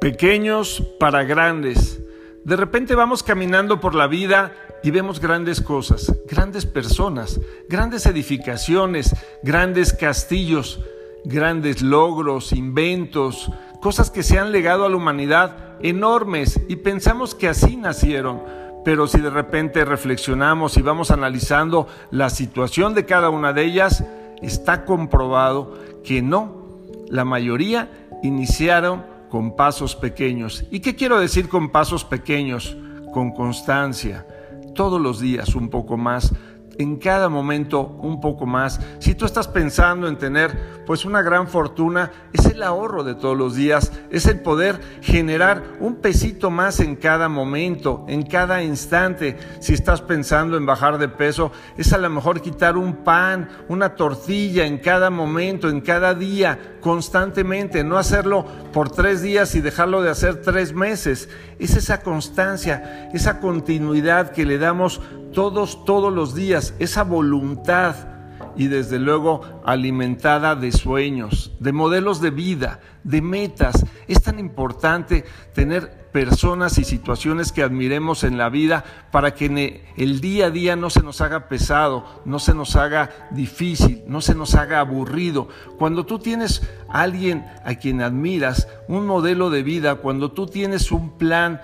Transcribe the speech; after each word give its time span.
Pequeños 0.00 0.80
para 1.00 1.24
grandes. 1.24 2.00
De 2.44 2.54
repente 2.54 2.94
vamos 2.94 3.24
caminando 3.24 3.80
por 3.80 3.96
la 3.96 4.06
vida 4.06 4.52
y 4.84 4.92
vemos 4.92 5.20
grandes 5.20 5.60
cosas, 5.60 6.14
grandes 6.30 6.66
personas, 6.66 7.40
grandes 7.68 8.06
edificaciones, 8.06 9.12
grandes 9.42 9.92
castillos, 9.92 10.78
grandes 11.24 11.82
logros, 11.82 12.52
inventos, 12.52 13.50
cosas 13.82 14.12
que 14.12 14.22
se 14.22 14.38
han 14.38 14.52
legado 14.52 14.84
a 14.84 14.88
la 14.88 14.96
humanidad 14.96 15.76
enormes 15.80 16.60
y 16.68 16.76
pensamos 16.76 17.34
que 17.34 17.48
así 17.48 17.76
nacieron. 17.76 18.40
Pero 18.84 19.08
si 19.08 19.20
de 19.20 19.30
repente 19.30 19.84
reflexionamos 19.84 20.76
y 20.76 20.82
vamos 20.82 21.10
analizando 21.10 21.88
la 22.12 22.30
situación 22.30 22.94
de 22.94 23.04
cada 23.04 23.30
una 23.30 23.52
de 23.52 23.64
ellas, 23.64 24.04
está 24.42 24.84
comprobado 24.84 25.76
que 26.04 26.22
no, 26.22 26.78
la 27.08 27.24
mayoría 27.24 27.90
iniciaron 28.22 29.17
con 29.28 29.56
pasos 29.56 29.94
pequeños. 29.96 30.64
¿Y 30.70 30.80
qué 30.80 30.96
quiero 30.96 31.18
decir 31.18 31.48
con 31.48 31.70
pasos 31.70 32.04
pequeños? 32.04 32.76
Con 33.12 33.32
constancia, 33.32 34.26
todos 34.74 35.00
los 35.00 35.20
días 35.20 35.54
un 35.54 35.70
poco 35.70 35.96
más, 35.96 36.32
en 36.78 36.96
cada 36.96 37.28
momento 37.28 37.80
un 38.00 38.20
poco 38.20 38.46
más. 38.46 38.80
Si 39.00 39.14
tú 39.14 39.26
estás 39.26 39.48
pensando 39.48 40.08
en 40.08 40.16
tener 40.16 40.78
pues 40.86 41.04
una 41.04 41.22
gran 41.22 41.48
fortuna, 41.48 42.10
es 42.32 42.46
el 42.46 42.62
ahorro 42.62 43.04
de 43.04 43.14
todos 43.14 43.36
los 43.36 43.54
días, 43.56 43.92
es 44.10 44.26
el 44.26 44.40
poder 44.40 44.80
generar 45.02 45.62
un 45.80 45.96
pesito 45.96 46.50
más 46.50 46.80
en 46.80 46.96
cada 46.96 47.28
momento, 47.28 48.06
en 48.08 48.22
cada 48.22 48.62
instante. 48.62 49.36
Si 49.60 49.74
estás 49.74 50.00
pensando 50.00 50.56
en 50.56 50.66
bajar 50.66 50.98
de 50.98 51.08
peso, 51.08 51.52
es 51.76 51.92
a 51.92 51.98
lo 51.98 52.08
mejor 52.08 52.40
quitar 52.40 52.76
un 52.76 53.04
pan, 53.04 53.48
una 53.68 53.96
tortilla 53.96 54.64
en 54.64 54.78
cada 54.78 55.10
momento, 55.10 55.68
en 55.68 55.80
cada 55.80 56.14
día, 56.14 56.77
constantemente, 56.80 57.84
no 57.84 57.98
hacerlo 57.98 58.44
por 58.72 58.90
tres 58.90 59.22
días 59.22 59.54
y 59.54 59.60
dejarlo 59.60 60.02
de 60.02 60.10
hacer 60.10 60.42
tres 60.42 60.72
meses. 60.72 61.28
Es 61.58 61.76
esa 61.76 62.02
constancia, 62.02 63.10
esa 63.12 63.40
continuidad 63.40 64.32
que 64.32 64.44
le 64.44 64.58
damos 64.58 65.00
todos, 65.32 65.84
todos 65.84 66.12
los 66.12 66.34
días, 66.34 66.74
esa 66.78 67.04
voluntad 67.04 68.17
y 68.58 68.66
desde 68.66 68.98
luego 68.98 69.62
alimentada 69.64 70.56
de 70.56 70.72
sueños, 70.72 71.52
de 71.60 71.72
modelos 71.72 72.20
de 72.20 72.30
vida, 72.30 72.80
de 73.04 73.22
metas. 73.22 73.86
Es 74.08 74.20
tan 74.20 74.40
importante 74.40 75.24
tener 75.54 76.08
personas 76.12 76.76
y 76.78 76.84
situaciones 76.84 77.52
que 77.52 77.62
admiremos 77.62 78.24
en 78.24 78.36
la 78.36 78.48
vida 78.48 78.84
para 79.12 79.32
que 79.32 79.84
el 79.96 80.20
día 80.20 80.46
a 80.46 80.50
día 80.50 80.74
no 80.74 80.90
se 80.90 81.02
nos 81.02 81.20
haga 81.20 81.48
pesado, 81.48 82.04
no 82.24 82.40
se 82.40 82.52
nos 82.52 82.74
haga 82.74 83.28
difícil, 83.30 84.02
no 84.08 84.20
se 84.20 84.34
nos 84.34 84.56
haga 84.56 84.80
aburrido. 84.80 85.48
Cuando 85.78 86.04
tú 86.04 86.18
tienes 86.18 86.62
a 86.88 87.02
alguien 87.02 87.46
a 87.64 87.76
quien 87.76 88.02
admiras, 88.02 88.66
un 88.88 89.06
modelo 89.06 89.50
de 89.50 89.62
vida, 89.62 89.96
cuando 89.96 90.32
tú 90.32 90.46
tienes 90.46 90.90
un 90.90 91.16
plan 91.16 91.60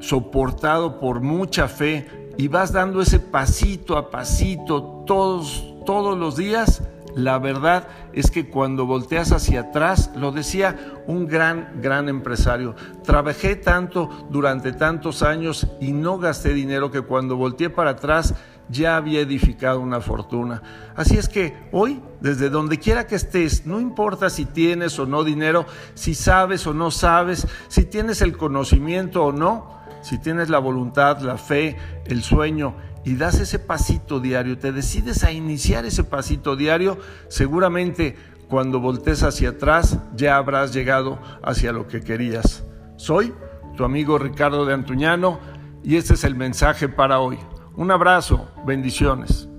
soportado 0.00 0.98
por 0.98 1.20
mucha 1.20 1.68
fe, 1.68 2.08
y 2.40 2.48
vas 2.48 2.72
dando 2.72 3.02
ese 3.02 3.20
pasito 3.20 3.98
a 3.98 4.10
pasito 4.10 5.04
todos, 5.06 5.69
todos 5.84 6.18
los 6.18 6.36
días, 6.36 6.82
la 7.14 7.38
verdad 7.38 7.88
es 8.12 8.30
que 8.30 8.48
cuando 8.48 8.86
volteas 8.86 9.32
hacia 9.32 9.60
atrás, 9.60 10.10
lo 10.16 10.32
decía 10.32 10.76
un 11.06 11.26
gran, 11.26 11.80
gran 11.80 12.08
empresario, 12.08 12.74
trabajé 13.04 13.56
tanto 13.56 14.08
durante 14.30 14.72
tantos 14.72 15.22
años 15.22 15.66
y 15.80 15.92
no 15.92 16.18
gasté 16.18 16.54
dinero 16.54 16.90
que 16.90 17.02
cuando 17.02 17.36
volteé 17.36 17.70
para 17.70 17.90
atrás 17.90 18.34
ya 18.68 18.96
había 18.96 19.20
edificado 19.20 19.80
una 19.80 20.00
fortuna. 20.00 20.62
Así 20.94 21.16
es 21.16 21.28
que 21.28 21.56
hoy, 21.72 22.00
desde 22.20 22.50
donde 22.50 22.78
quiera 22.78 23.06
que 23.06 23.16
estés, 23.16 23.66
no 23.66 23.80
importa 23.80 24.30
si 24.30 24.44
tienes 24.44 24.98
o 24.98 25.06
no 25.06 25.24
dinero, 25.24 25.66
si 25.94 26.14
sabes 26.14 26.66
o 26.66 26.74
no 26.74 26.90
sabes, 26.90 27.48
si 27.68 27.84
tienes 27.84 28.22
el 28.22 28.36
conocimiento 28.36 29.24
o 29.24 29.32
no, 29.32 29.80
si 30.02 30.18
tienes 30.18 30.48
la 30.48 30.58
voluntad, 30.58 31.18
la 31.20 31.36
fe, 31.36 31.76
el 32.06 32.22
sueño 32.22 32.74
y 33.04 33.16
das 33.16 33.40
ese 33.40 33.58
pasito 33.58 34.20
diario, 34.20 34.58
te 34.58 34.72
decides 34.72 35.24
a 35.24 35.32
iniciar 35.32 35.84
ese 35.86 36.04
pasito 36.04 36.56
diario, 36.56 36.98
seguramente 37.28 38.16
cuando 38.48 38.80
voltees 38.80 39.22
hacia 39.22 39.50
atrás 39.50 39.98
ya 40.14 40.36
habrás 40.36 40.74
llegado 40.74 41.18
hacia 41.42 41.72
lo 41.72 41.86
que 41.86 42.00
querías. 42.00 42.64
Soy 42.96 43.32
tu 43.76 43.84
amigo 43.84 44.18
Ricardo 44.18 44.66
de 44.66 44.74
Antuñano 44.74 45.38
y 45.82 45.96
este 45.96 46.14
es 46.14 46.24
el 46.24 46.34
mensaje 46.34 46.88
para 46.88 47.20
hoy. 47.20 47.38
Un 47.76 47.90
abrazo, 47.90 48.48
bendiciones. 48.66 49.49